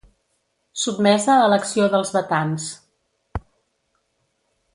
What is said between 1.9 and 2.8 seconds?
dels batans.